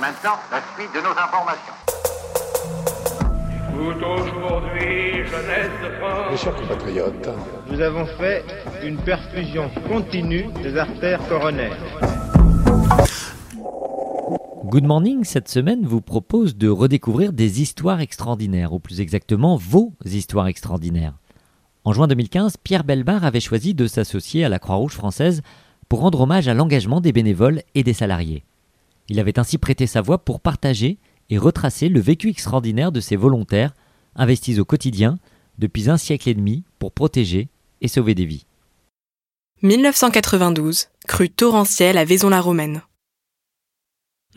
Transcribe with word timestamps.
Maintenant, 0.00 0.38
la 0.52 0.62
suite 0.76 0.94
de 0.94 1.00
nos 1.00 1.10
informations. 1.10 1.74
aujourd'hui, 3.74 5.24
jeunesse 5.26 5.72
de 5.82 5.90
France. 5.98 6.30
Mes 6.30 6.36
chers 6.36 6.54
compatriotes, 6.54 7.28
nous 7.68 7.80
avons 7.80 8.06
fait 8.06 8.44
une 8.84 8.96
perfusion 8.98 9.68
continue 9.88 10.46
des 10.62 10.76
artères 10.76 11.26
coronaires. 11.28 11.76
Good 14.66 14.84
Morning, 14.84 15.24
cette 15.24 15.48
semaine, 15.48 15.84
vous 15.84 16.00
propose 16.00 16.56
de 16.56 16.68
redécouvrir 16.68 17.32
des 17.32 17.60
histoires 17.60 18.00
extraordinaires, 18.00 18.72
ou 18.72 18.78
plus 18.78 19.00
exactement 19.00 19.56
vos 19.56 19.94
histoires 20.04 20.46
extraordinaires. 20.46 21.14
En 21.82 21.92
juin 21.92 22.06
2015, 22.06 22.58
Pierre 22.58 22.84
Belbar 22.84 23.24
avait 23.24 23.40
choisi 23.40 23.74
de 23.74 23.88
s'associer 23.88 24.44
à 24.44 24.48
la 24.48 24.60
Croix-Rouge 24.60 24.92
française 24.92 25.42
pour 25.88 26.00
rendre 26.00 26.20
hommage 26.20 26.46
à 26.46 26.54
l'engagement 26.54 27.00
des 27.00 27.12
bénévoles 27.12 27.62
et 27.74 27.82
des 27.82 27.94
salariés. 27.94 28.44
Il 29.08 29.20
avait 29.20 29.38
ainsi 29.38 29.58
prêté 29.58 29.86
sa 29.86 30.02
voix 30.02 30.18
pour 30.18 30.40
partager 30.40 30.98
et 31.30 31.38
retracer 31.38 31.88
le 31.88 32.00
vécu 32.00 32.28
extraordinaire 32.28 32.92
de 32.92 33.00
ces 33.00 33.16
volontaires 33.16 33.74
investis 34.14 34.58
au 34.58 34.64
quotidien 34.64 35.18
depuis 35.58 35.88
un 35.88 35.96
siècle 35.96 36.28
et 36.28 36.34
demi 36.34 36.64
pour 36.78 36.92
protéger 36.92 37.48
et 37.80 37.88
sauver 37.88 38.14
des 38.14 38.24
vies. 38.24 38.46
1992, 39.62 40.88
crue 41.06 41.30
torrentielle 41.30 41.98
à 41.98 42.04
Vaison-la-Romaine. 42.04 42.82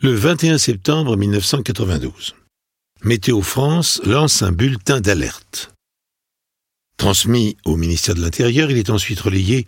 Le 0.00 0.12
21 0.12 0.58
septembre 0.58 1.16
1992, 1.16 2.34
Météo 3.04 3.40
France 3.40 4.00
lance 4.04 4.42
un 4.42 4.50
bulletin 4.50 5.00
d'alerte. 5.00 5.72
Transmis 6.96 7.56
au 7.64 7.76
ministère 7.76 8.14
de 8.14 8.20
l'Intérieur, 8.20 8.70
il 8.70 8.78
est 8.78 8.90
ensuite 8.90 9.20
relayé 9.20 9.66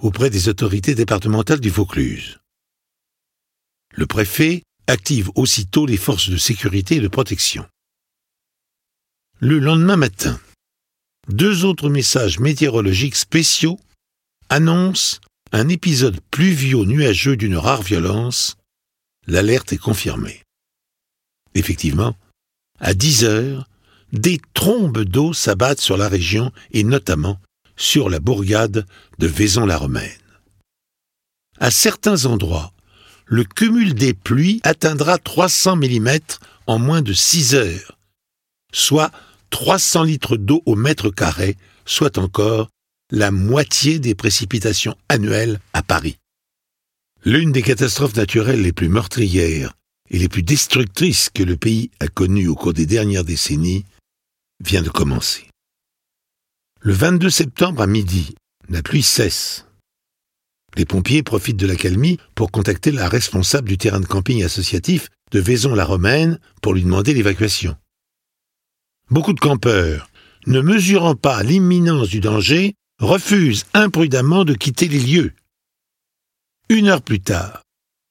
auprès 0.00 0.30
des 0.30 0.48
autorités 0.48 0.94
départementales 0.94 1.60
du 1.60 1.70
Vaucluse. 1.70 2.38
Le 3.96 4.06
préfet 4.06 4.62
active 4.86 5.30
aussitôt 5.34 5.86
les 5.86 5.96
forces 5.96 6.28
de 6.28 6.36
sécurité 6.36 6.96
et 6.96 7.00
de 7.00 7.08
protection. 7.08 7.66
Le 9.40 9.58
lendemain 9.58 9.96
matin, 9.96 10.40
deux 11.28 11.64
autres 11.64 11.88
messages 11.88 12.38
météorologiques 12.38 13.16
spéciaux 13.16 13.78
annoncent 14.48 15.18
un 15.52 15.68
épisode 15.68 16.20
pluvio-nuageux 16.30 17.36
d'une 17.36 17.56
rare 17.56 17.82
violence 17.82 18.56
l'alerte 19.26 19.72
est 19.72 19.78
confirmée. 19.78 20.42
Effectivement, 21.54 22.16
à 22.80 22.94
10 22.94 23.24
heures, 23.24 23.68
des 24.12 24.40
trombes 24.52 25.04
d'eau 25.04 25.32
s'abattent 25.32 25.80
sur 25.80 25.96
la 25.96 26.08
région 26.08 26.52
et 26.72 26.84
notamment 26.84 27.40
sur 27.76 28.10
la 28.10 28.20
bourgade 28.20 28.86
de 29.18 29.26
Vaison-la-Romaine. 29.26 30.10
À 31.58 31.70
certains 31.70 32.26
endroits, 32.26 32.73
le 33.26 33.44
cumul 33.44 33.94
des 33.94 34.14
pluies 34.14 34.60
atteindra 34.64 35.18
300 35.18 35.76
mm 35.76 36.18
en 36.66 36.78
moins 36.78 37.02
de 37.02 37.12
6 37.12 37.54
heures, 37.54 37.98
soit 38.72 39.10
300 39.50 40.04
litres 40.04 40.36
d'eau 40.36 40.62
au 40.66 40.74
mètre 40.74 41.10
carré, 41.10 41.56
soit 41.84 42.18
encore 42.18 42.68
la 43.10 43.30
moitié 43.30 43.98
des 43.98 44.14
précipitations 44.14 44.96
annuelles 45.08 45.60
à 45.72 45.82
Paris. 45.82 46.16
L'une 47.24 47.52
des 47.52 47.62
catastrophes 47.62 48.16
naturelles 48.16 48.62
les 48.62 48.72
plus 48.72 48.88
meurtrières 48.88 49.74
et 50.10 50.18
les 50.18 50.28
plus 50.28 50.42
destructrices 50.42 51.30
que 51.30 51.42
le 51.42 51.56
pays 51.56 51.90
a 52.00 52.08
connues 52.08 52.48
au 52.48 52.54
cours 52.54 52.74
des 52.74 52.86
dernières 52.86 53.24
décennies 53.24 53.84
vient 54.62 54.82
de 54.82 54.90
commencer. 54.90 55.48
Le 56.80 56.92
22 56.92 57.30
septembre 57.30 57.82
à 57.82 57.86
midi, 57.86 58.34
la 58.68 58.82
pluie 58.82 59.02
cesse. 59.02 59.66
Les 60.76 60.84
pompiers 60.84 61.22
profitent 61.22 61.56
de 61.56 61.66
la 61.66 61.76
calmie 61.76 62.18
pour 62.34 62.50
contacter 62.50 62.90
la 62.90 63.08
responsable 63.08 63.68
du 63.68 63.78
terrain 63.78 64.00
de 64.00 64.06
camping 64.06 64.42
associatif 64.42 65.08
de 65.30 65.40
Vaison-la-Romaine 65.40 66.38
pour 66.62 66.74
lui 66.74 66.82
demander 66.82 67.14
l'évacuation. 67.14 67.76
Beaucoup 69.10 69.32
de 69.32 69.40
campeurs, 69.40 70.08
ne 70.46 70.60
mesurant 70.60 71.14
pas 71.14 71.42
l'imminence 71.42 72.08
du 72.08 72.20
danger, 72.20 72.74
refusent 72.98 73.66
imprudemment 73.74 74.44
de 74.44 74.54
quitter 74.54 74.88
les 74.88 75.00
lieux. 75.00 75.32
Une 76.68 76.88
heure 76.88 77.02
plus 77.02 77.20
tard, 77.20 77.62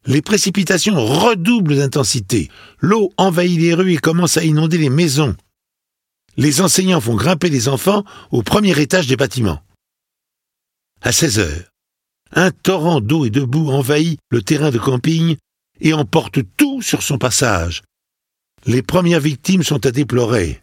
les 0.06 0.22
précipitations 0.22 0.96
redoublent 0.96 1.78
d'intensité. 1.78 2.50
L'eau 2.79 3.13
envahit 3.18 3.59
les 3.59 3.73
rues 3.73 3.94
et 3.94 3.97
commence 3.97 4.38
à 4.38 4.44
inonder 4.44 4.78
les 4.78 4.90
maisons. 4.90 5.35
Les 6.35 6.62
enseignants 6.62 7.02
font 7.02 7.16
grimper 7.16 7.50
les 7.50 7.68
enfants 7.68 8.03
au 8.31 8.44
premier 8.44 8.79
étage 8.79 9.07
des 9.07 9.16
bâtiments. 9.16 9.62
À 11.02 11.12
16 11.12 11.40
heures, 11.40 11.72
un 12.35 12.51
torrent 12.51 13.01
d'eau 13.01 13.25
et 13.25 13.29
de 13.29 13.44
boue 13.44 13.69
envahit 13.69 14.19
le 14.31 14.41
terrain 14.41 14.71
de 14.71 14.77
camping 14.77 15.38
et 15.79 15.94
emporte 15.94 16.39
tout 16.57 16.81
sur 16.81 17.03
son 17.03 17.17
passage. 17.17 17.83
Les 18.66 18.81
premières 18.81 19.19
victimes 19.19 19.63
sont 19.63 19.85
à 19.85 19.91
déplorer. 19.91 20.61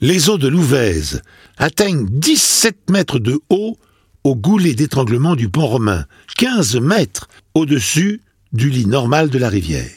Les 0.00 0.28
eaux 0.28 0.38
de 0.38 0.48
l'Ouvèze 0.48 1.22
atteignent 1.56 2.06
17 2.06 2.90
mètres 2.90 3.18
de 3.18 3.40
haut 3.48 3.78
au 4.24 4.36
goulet 4.36 4.74
d'étranglement 4.74 5.36
du 5.36 5.48
pont 5.48 5.66
romain, 5.66 6.04
15 6.36 6.76
mètres 6.76 7.28
au-dessus 7.54 8.20
du 8.52 8.68
lit 8.68 8.86
normal 8.86 9.30
de 9.30 9.38
la 9.38 9.48
rivière. 9.48 9.90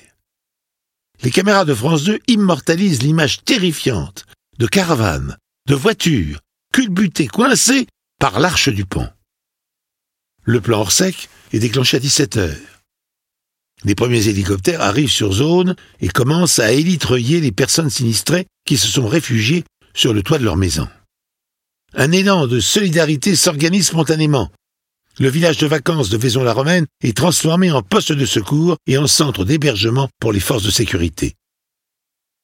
Les 1.21 1.31
caméras 1.31 1.65
de 1.65 1.73
France 1.73 2.03
2 2.03 2.19
immortalisent 2.27 3.01
l'image 3.01 3.43
terrifiante 3.43 4.25
de 4.57 4.67
caravanes, 4.67 5.35
de 5.67 5.75
voitures, 5.75 6.39
culbutées, 6.73 7.27
coincées 7.27 7.87
par 8.19 8.39
l'arche 8.39 8.69
du 8.69 8.85
pont. 8.85 9.09
Le 10.49 10.61
plan 10.61 10.79
hors 10.79 10.91
sec 10.91 11.29
est 11.53 11.59
déclenché 11.59 11.97
à 11.97 11.99
17 11.99 12.37
heures. 12.37 12.55
Les 13.83 13.93
premiers 13.93 14.29
hélicoptères 14.29 14.81
arrivent 14.81 15.11
sur 15.11 15.31
zone 15.31 15.75
et 16.01 16.07
commencent 16.07 16.57
à 16.57 16.71
élitreiller 16.71 17.39
les 17.39 17.51
personnes 17.51 17.91
sinistrées 17.91 18.47
qui 18.65 18.75
se 18.75 18.87
sont 18.87 19.07
réfugiées 19.07 19.63
sur 19.93 20.11
le 20.11 20.23
toit 20.23 20.39
de 20.39 20.45
leur 20.45 20.57
maison. 20.57 20.87
Un 21.93 22.11
élan 22.11 22.47
de 22.47 22.59
solidarité 22.59 23.35
s'organise 23.35 23.89
spontanément. 23.89 24.49
Le 25.19 25.29
village 25.29 25.59
de 25.59 25.67
vacances 25.67 26.09
de 26.09 26.17
Vaison-la-Romaine 26.17 26.87
est 27.03 27.15
transformé 27.15 27.69
en 27.69 27.83
poste 27.83 28.13
de 28.13 28.25
secours 28.25 28.77
et 28.87 28.97
en 28.97 29.05
centre 29.05 29.45
d'hébergement 29.45 30.09
pour 30.19 30.33
les 30.33 30.39
forces 30.39 30.63
de 30.63 30.71
sécurité. 30.71 31.35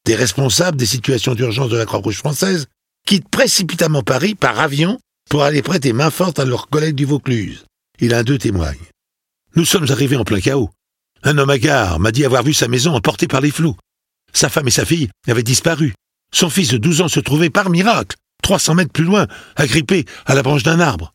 Des 0.06 0.16
responsables 0.16 0.78
des 0.78 0.86
situations 0.86 1.34
d'urgence 1.34 1.72
de 1.72 1.78
la 1.78 1.88
Croix-Rouge 1.88 2.20
française 2.20 2.68
quittent 3.08 3.30
précipitamment 3.30 4.04
Paris 4.04 4.36
par 4.36 4.60
avion 4.60 5.00
pour 5.28 5.42
aller 5.42 5.64
prêter 5.64 5.92
main 5.92 6.12
forte 6.12 6.38
à 6.38 6.46
leurs 6.46 6.68
collègues 6.68 6.94
du 6.94 7.06
Vaucluse. 7.06 7.66
Et 8.00 8.08
l'un 8.08 8.24
d'eux 8.24 8.38
témoigne. 8.38 8.80
Nous 9.56 9.66
sommes 9.66 9.90
arrivés 9.90 10.18
en 10.18 10.24
plein 10.24 10.42
chaos. 10.42 10.70
Un 11.24 11.38
homme 11.38 11.50
hagard 11.50 12.00
m'a 12.00 12.12
dit 12.12 12.26
avoir 12.26 12.44
vu 12.44 12.54
sa 12.54 12.68
maison 12.68 12.94
emportée 12.94 13.28
par 13.28 13.42
les 13.42 13.52
flous. 13.52 13.76
Sa 14.34 14.50
femme 14.50 14.68
et 14.68 14.72
sa 14.72 14.86
fille 14.86 15.10
avaient 15.28 15.44
disparu. 15.44 15.94
Son 16.34 16.50
fils 16.50 16.70
de 16.70 16.78
12 16.78 17.02
ans 17.02 17.08
se 17.08 17.20
trouvait 17.20 17.50
par 17.50 17.70
miracle 17.70 18.18
300 18.44 18.76
mètres 18.76 18.92
plus 18.92 19.06
loin, 19.06 19.28
agrippé 19.56 20.06
à 20.26 20.36
la 20.36 20.44
branche 20.44 20.64
d'un 20.64 20.80
arbre. 20.80 21.14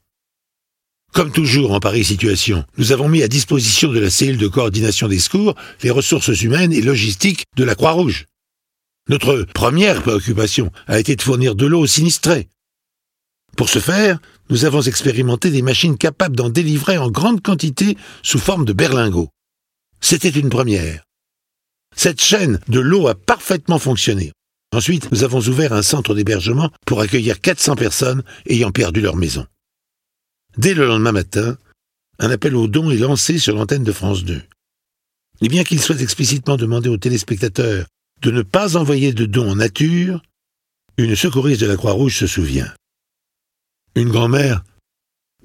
Comme 1.13 1.33
toujours 1.33 1.73
en 1.73 1.81
pareille 1.81 2.05
situation, 2.05 2.65
nous 2.79 2.93
avons 2.93 3.09
mis 3.09 3.23
à 3.23 3.29
disposition 3.29 3.93
de 3.93 3.99
la 3.99 4.11
cellule 4.11 4.39
de 4.39 4.49
coordination 4.49 5.09
des 5.09 5.19
secours 5.19 5.55
les 5.83 5.91
ressources 5.91 6.41
humaines 6.41 6.73
et 6.73 6.83
logistiques 6.83 7.45
de 7.57 7.65
la 7.65 7.75
Croix-Rouge. 7.75 8.27
Notre 9.09 9.47
première 9.55 10.03
préoccupation 10.03 10.71
a 10.87 10.99
été 10.99 11.17
de 11.17 11.23
fournir 11.23 11.55
de 11.55 11.67
l'eau 11.67 11.81
aux 11.81 11.87
sinistrés. 11.87 12.49
Pour 13.57 13.69
ce 13.69 13.81
faire, 13.81 14.19
nous 14.51 14.65
avons 14.65 14.83
expérimenté 14.83 15.51
des 15.51 15.63
machines 15.63 15.97
capables 15.97 16.37
d'en 16.37 16.51
délivrer 16.51 16.99
en 16.99 17.11
grande 17.11 17.41
quantité 17.41 17.97
sous 18.23 18.39
forme 18.39 18.65
de 18.65 18.73
berlingots. 18.73 19.31
C'était 20.01 20.29
une 20.29 20.51
première. 20.51 21.05
Cette 21.97 22.21
chaîne 22.21 22.61
de 22.69 22.81
l'eau 22.81 23.09
a 23.09 23.15
parfaitement 23.15 23.79
fonctionné. 23.79 24.33
Ensuite, 24.73 25.11
nous 25.11 25.25
avons 25.25 25.41
ouvert 25.41 25.73
un 25.73 25.83
centre 25.83 26.15
d'hébergement 26.15 26.71
pour 26.87 27.01
accueillir 27.01 27.41
400 27.41 27.77
personnes 27.77 28.23
ayant 28.47 28.71
perdu 28.71 29.01
leur 29.01 29.17
maison. 29.17 29.47
Dès 30.57 30.75
le 30.75 30.87
lendemain 30.87 31.13
matin, 31.13 31.57
un 32.19 32.31
appel 32.31 32.55
aux 32.55 32.69
dons 32.69 32.91
est 32.91 32.99
lancé 32.99 33.39
sur 33.39 33.55
l'antenne 33.55 33.85
de 33.85 33.93
France 33.93 34.25
2. 34.25 34.43
Et 35.43 35.49
bien 35.49 35.65
qu'il 35.65 35.81
soit 35.81 36.01
explicitement 36.01 36.57
demandé 36.57 36.89
aux 36.89 36.99
téléspectateurs 36.99 37.87
de 38.23 38.31
ne 38.31 38.43
pas 38.43 38.77
envoyer 38.77 39.13
de 39.13 39.27
dons 39.27 39.51
en 39.51 39.57
nature, 39.57 40.23
une 40.99 41.17
secouriste 41.17 41.63
de 41.63 41.67
la 41.67 41.77
Croix-Rouge 41.77 42.19
se 42.19 42.27
souvient. 42.27 42.73
Une 43.95 44.11
grand-mère 44.11 44.63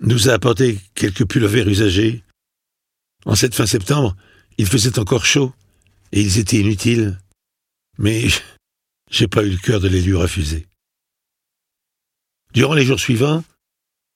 nous 0.02 0.30
a 0.30 0.34
apporté 0.34 0.80
quelques 0.94 1.26
pullovers 1.26 1.68
usagés. 1.68 2.24
En 3.26 3.36
cette 3.36 3.56
fin 3.56 3.66
septembre, 3.66 4.16
il 4.58 4.68
faisait 4.68 5.00
encore 5.00 5.26
chaud 5.26 5.54
et 6.12 6.22
ils 6.22 6.38
étaient 6.38 6.60
inutiles. 6.60 7.20
Mais 7.98 8.28
j'ai 9.12 9.28
pas 9.28 9.44
eu 9.44 9.50
le 9.50 9.58
cœur 9.58 9.80
de 9.80 9.88
les 9.88 10.02
lui 10.02 10.16
refuser. 10.16 10.68
Durant 12.54 12.74
les 12.74 12.86
jours 12.86 13.00
suivants, 13.00 13.44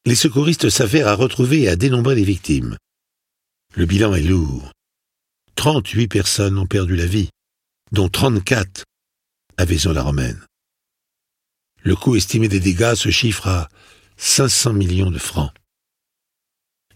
les 0.05 0.15
secouristes 0.15 0.69
s'affairent 0.69 1.07
à 1.07 1.15
retrouver 1.15 1.63
et 1.63 1.69
à 1.69 1.75
dénombrer 1.75 2.15
les 2.15 2.23
victimes. 2.23 2.77
Le 3.75 3.85
bilan 3.85 4.13
est 4.15 4.23
lourd. 4.23 4.71
38 5.55 6.07
personnes 6.07 6.57
ont 6.57 6.65
perdu 6.65 6.95
la 6.95 7.05
vie, 7.05 7.29
dont 7.91 8.07
34 8.07 8.83
à 9.57 9.65
Vaison-la-Romaine. 9.65 10.41
Le 11.83 11.95
coût 11.95 12.15
estimé 12.15 12.47
des 12.47 12.59
dégâts 12.59 12.95
se 12.95 13.09
chiffre 13.09 13.47
à 13.47 13.67
500 14.19 14.73
millions 14.73 15.11
de 15.11 15.17
francs. 15.17 15.51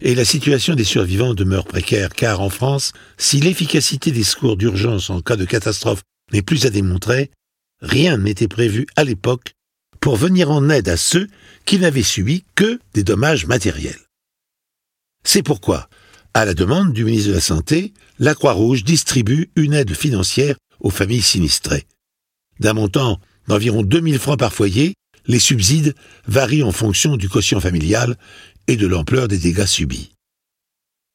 et 0.00 0.14
la 0.14 0.26
situation 0.26 0.74
des 0.74 0.84
survivants 0.84 1.32
demeure 1.32 1.64
précaire, 1.64 2.10
car 2.10 2.42
en 2.42 2.50
France, 2.50 2.92
si 3.16 3.40
l'efficacité 3.40 4.10
des 4.10 4.24
secours 4.24 4.58
d'urgence 4.58 5.08
en 5.08 5.22
cas 5.22 5.36
de 5.36 5.46
catastrophe 5.46 6.02
n'est 6.32 6.42
plus 6.42 6.66
à 6.66 6.70
démontrer, 6.70 7.30
rien 7.80 8.18
n'était 8.18 8.48
prévu 8.48 8.86
à 8.96 9.04
l'époque 9.04 9.54
pour 10.00 10.16
venir 10.16 10.50
en 10.50 10.68
aide 10.68 10.88
à 10.90 10.98
ceux 10.98 11.28
qui 11.64 11.78
n'avaient 11.78 12.02
subi 12.02 12.44
que 12.56 12.78
des 12.92 13.04
dommages 13.04 13.46
matériels. 13.46 14.00
C'est 15.24 15.42
pourquoi, 15.42 15.88
à 16.34 16.44
la 16.44 16.52
demande 16.52 16.92
du 16.92 17.04
ministre 17.04 17.30
de 17.30 17.34
la 17.34 17.40
Santé, 17.40 17.94
la 18.18 18.34
Croix-Rouge 18.34 18.84
distribue 18.84 19.50
une 19.56 19.72
aide 19.72 19.94
financière 19.94 20.56
aux 20.80 20.90
familles 20.90 21.22
sinistrées. 21.22 21.86
D'un 22.60 22.74
montant 22.74 23.18
d'environ 23.48 23.82
2000 23.82 24.18
francs 24.18 24.38
par 24.38 24.52
foyer, 24.52 24.94
les 25.26 25.38
subsides 25.38 25.94
varient 26.26 26.62
en 26.62 26.72
fonction 26.72 27.16
du 27.16 27.28
quotient 27.28 27.60
familial 27.60 28.16
et 28.66 28.76
de 28.76 28.86
l'ampleur 28.86 29.28
des 29.28 29.38
dégâts 29.38 29.66
subis. 29.66 30.10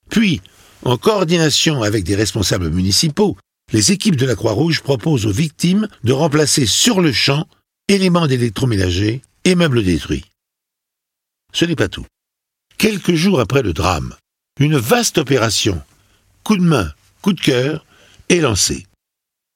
Puis, 0.09 0.41
en 0.83 0.97
coordination 0.97 1.83
avec 1.83 2.03
des 2.03 2.15
responsables 2.15 2.69
municipaux, 2.69 3.37
les 3.71 3.91
équipes 3.91 4.15
de 4.15 4.25
la 4.25 4.35
Croix-Rouge 4.35 4.81
proposent 4.81 5.25
aux 5.25 5.31
victimes 5.31 5.87
de 6.03 6.13
remplacer 6.13 6.65
sur 6.65 7.01
le 7.01 7.11
champ 7.11 7.47
éléments 7.87 8.27
d'électroménager 8.27 9.21
et 9.43 9.55
meubles 9.55 9.83
détruits. 9.83 10.25
Ce 11.53 11.65
n'est 11.65 11.75
pas 11.75 11.89
tout. 11.89 12.05
Quelques 12.77 13.15
jours 13.15 13.39
après 13.39 13.61
le 13.61 13.73
drame, 13.73 14.15
une 14.59 14.77
vaste 14.77 15.17
opération, 15.17 15.81
coup 16.43 16.57
de 16.57 16.63
main, 16.63 16.93
coup 17.21 17.33
de 17.33 17.41
cœur, 17.41 17.85
est 18.29 18.39
lancée. 18.39 18.85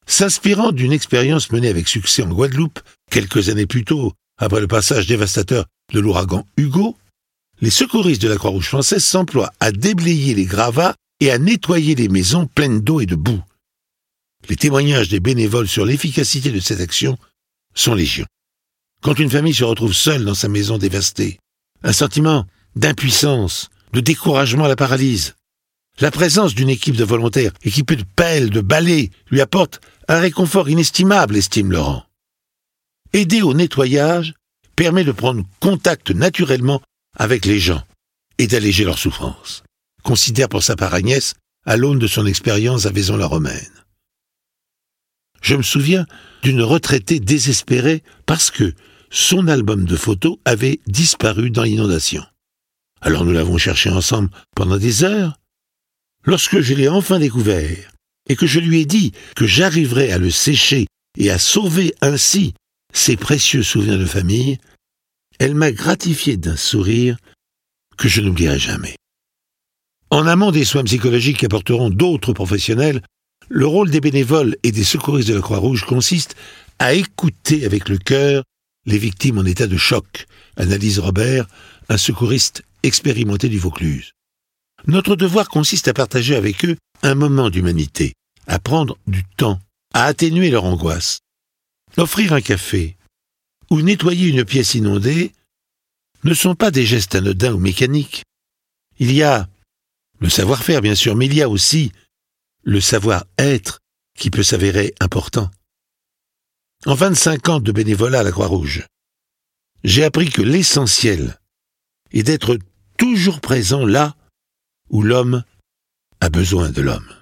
S'inspirant 0.06 0.72
d'une 0.72 0.92
expérience 0.92 1.52
menée 1.52 1.70
avec 1.70 1.88
succès 1.88 2.24
en 2.24 2.30
Guadeloupe 2.30 2.80
quelques 3.10 3.50
années 3.50 3.68
plus 3.68 3.86
tôt, 3.86 4.14
après 4.38 4.62
le 4.62 4.68
passage 4.68 5.08
dévastateur 5.08 5.66
de 5.92 6.00
l'ouragan 6.00 6.48
Hugo, 6.58 6.98
les 7.62 7.70
secouristes 7.70 8.22
de 8.22 8.28
la 8.28 8.36
Croix-Rouge 8.36 8.68
française 8.68 9.04
s'emploient 9.04 9.54
à 9.60 9.72
déblayer 9.72 10.34
les 10.34 10.46
gravats 10.46 10.96
et 11.20 11.32
à 11.32 11.38
nettoyer 11.38 11.96
les 11.96 12.10
maisons 12.10 12.48
pleines 12.48 12.82
d'eau 12.82 13.00
et 13.00 13.06
de 13.06 13.16
boue. 13.16 13.42
Les 14.50 14.56
témoignages 14.56 15.10
des 15.10 15.20
bénévoles 15.20 15.68
sur 15.68 15.86
l'efficacité 15.86 16.52
de 16.52 16.60
cette 16.60 16.82
action 16.82 17.18
sont 17.76 17.94
légion. 17.94 18.26
Quand 19.02 19.20
une 19.20 19.30
famille 19.30 19.54
se 19.54 19.64
retrouve 19.64 19.94
seule 19.94 20.26
dans 20.26 20.34
sa 20.34 20.50
maison 20.50 20.78
dévastée, 20.78 21.40
un 21.84 21.94
sentiment 21.94 22.46
d'impuissance, 22.76 23.70
de 23.94 24.00
découragement 24.00 24.68
la 24.68 24.76
paralyse. 24.76 25.36
La 26.00 26.10
présence 26.10 26.56
d'une 26.56 26.70
équipe 26.70 26.96
de 26.96 27.04
volontaires 27.04 27.54
équipés 27.64 27.96
de 27.96 28.06
pelles, 28.16 28.50
de 28.50 28.62
balais, 28.62 29.12
lui 29.30 29.42
apporte 29.42 29.80
un 30.08 30.20
réconfort 30.20 30.70
inestimable, 30.70 31.38
estime 31.38 31.72
Laurent. 31.72 32.04
Aider 33.14 33.44
au 33.44 33.54
nettoyage 33.54 34.34
permet 34.76 35.04
de 35.04 35.12
prendre 35.12 35.44
contact 35.60 36.10
naturellement 36.10 36.82
avec 37.16 37.46
les 37.46 37.60
gens 37.60 37.84
et 38.40 38.48
d'alléger 38.48 38.84
leur 38.84 38.98
souffrance, 38.98 39.64
considère 40.02 40.50
pour 40.50 40.64
sa 40.64 40.76
part 40.76 40.96
à 41.66 41.78
l'aune 41.78 42.00
de 42.00 42.08
son 42.08 42.26
expérience 42.26 42.88
à 42.88 42.92
Vaison-la-Romaine. 42.92 43.84
Je 45.44 45.56
me 45.56 45.62
souviens 45.62 46.08
d'une 46.42 46.62
retraitée 46.62 47.20
désespérée 47.20 48.02
parce 48.26 48.50
que 48.50 48.74
son 49.12 49.48
album 49.48 49.86
de 49.86 49.96
photos 49.96 50.38
avait 50.46 50.80
disparu 50.88 51.52
dans 51.52 51.64
l'inondation. 51.64 52.26
Alors 53.02 53.26
nous 53.26 53.34
l'avons 53.34 53.60
cherché 53.60 53.90
ensemble 53.90 54.32
pendant 54.56 54.78
des 54.78 55.04
heures. 55.04 55.38
Lorsque 56.26 56.62
je 56.62 56.74
l'ai 56.74 56.88
enfin 56.88 57.20
découvert 57.20 57.92
et 58.28 58.36
que 58.36 58.48
je 58.48 58.60
lui 58.60 58.80
ai 58.80 58.86
dit 58.86 59.12
que 59.36 59.46
j'arriverais 59.46 60.12
à 60.12 60.18
le 60.18 60.32
sécher 60.32 60.88
et 61.20 61.30
à 61.30 61.38
sauver 61.38 61.94
ainsi 62.02 62.56
ses 62.94 63.18
précieux 63.18 63.64
souvenirs 63.64 64.00
de 64.00 64.06
famille, 64.06 64.60
elle 65.40 65.56
m'a 65.56 65.72
gratifié 65.72 66.38
d'un 66.38 66.56
sourire 66.56 67.18
que 67.98 68.08
je 68.08 68.22
n'oublierai 68.22 68.60
jamais. 68.60 68.96
En 70.10 70.28
amont 70.28 70.52
des 70.52 70.64
soins 70.64 70.84
psychologiques 70.84 71.40
qu'apporteront 71.40 71.90
d'autres 71.90 72.34
professionnels, 72.34 73.02
le 73.50 73.66
rôle 73.66 73.90
des 73.90 74.00
bénévoles 74.00 74.56
et 74.64 74.72
des 74.72 74.84
secouristes 74.84 75.28
de 75.28 75.34
la 75.34 75.42
Croix-Rouge 75.42 75.86
consiste 75.86 76.36
à 76.80 76.94
écouter 76.94 77.66
avec 77.66 77.90
le 77.90 77.98
cœur 77.98 78.44
les 78.86 78.98
victimes 78.98 79.40
en 79.40 79.46
état 79.46 79.68
de 79.68 79.78
choc, 79.78 80.26
analyse 80.56 81.00
Robert, 81.00 81.48
un 81.90 81.98
secouriste 81.98 82.64
expérimenté 82.84 83.50
du 83.50 83.58
Vaucluse. 83.58 84.12
Notre 84.86 85.16
devoir 85.16 85.48
consiste 85.50 85.88
à 85.88 85.94
partager 85.94 86.36
avec 86.36 86.66
eux 86.66 86.78
un 87.02 87.16
moment 87.16 87.50
d'humanité, 87.50 88.14
à 88.48 88.60
prendre 88.60 88.98
du 89.08 89.24
temps, 89.38 89.60
à 89.94 90.06
atténuer 90.06 90.50
leur 90.50 90.66
angoisse. 90.66 91.20
Offrir 91.98 92.34
un 92.34 92.42
café 92.42 92.98
ou 93.70 93.82
nettoyer 93.82 94.28
une 94.28 94.46
pièce 94.46 94.74
inondée 94.74 95.32
ne 96.24 96.34
sont 96.34 96.56
pas 96.56 96.72
des 96.72 96.86
gestes 96.86 97.16
anodins 97.16 97.54
ou 97.54 97.60
mécaniques. 97.60 98.24
Il 98.98 99.12
y 99.12 99.22
a 99.22 99.48
le 100.20 100.30
savoir-faire, 100.30 100.82
bien 100.82 100.96
sûr, 100.96 101.16
mais 101.16 101.28
il 101.28 101.34
y 101.36 101.42
a 101.42 101.50
aussi 101.50 101.92
le 102.64 102.82
savoir-être 102.82 103.80
qui 104.18 104.32
peut 104.32 104.44
s'avérer 104.44 104.94
important. 105.02 105.52
En 106.86 106.96
25 106.96 107.50
ans 107.50 107.60
de 107.60 107.72
bénévolat 107.72 108.22
à 108.22 108.24
la 108.24 108.32
Croix-Rouge, 108.32 108.88
j'ai 109.84 110.04
appris 110.04 110.30
que 110.30 110.42
l'essentiel 110.42 111.40
est 112.12 112.24
d'être 112.24 112.58
toujours 112.98 113.42
présent 113.42 113.86
là 113.86 114.16
où 114.90 115.02
l'homme 115.02 115.44
a 116.22 116.30
besoin 116.30 116.70
de 116.70 116.82
l'homme. 116.82 117.14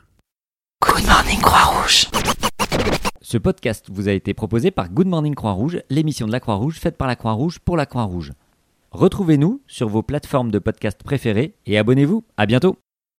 Good 0.81 1.06
morning 1.06 1.41
Croix-Rouge. 1.41 2.07
Ce 3.23 3.38
podcast 3.38 3.85
vous 3.91 4.09
a 4.09 4.13
été 4.13 4.33
proposé 4.33 4.71
par 4.71 4.89
Good 4.89 5.06
Morning 5.06 5.35
Croix-Rouge, 5.35 5.83
l'émission 5.91 6.25
de 6.25 6.31
la 6.31 6.39
Croix-Rouge 6.39 6.79
faite 6.79 6.97
par 6.97 7.07
la 7.07 7.15
Croix-Rouge 7.15 7.59
pour 7.59 7.77
la 7.77 7.85
Croix-Rouge. 7.85 8.33
Retrouvez-nous 8.89 9.62
sur 9.68 9.89
vos 9.89 10.01
plateformes 10.01 10.50
de 10.50 10.57
podcast 10.57 11.03
préférées 11.03 11.53
et 11.68 11.77
abonnez-vous. 11.77 12.23
À 12.35 12.47
bientôt. 12.47 12.77